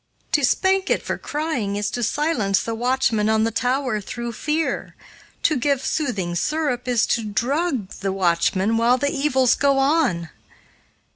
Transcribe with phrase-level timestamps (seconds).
[0.31, 4.95] To spank it for crying is to silence the watchman on the tower through fear,
[5.43, 10.31] to give soothing syrup is to drug the watchman while the evils go on.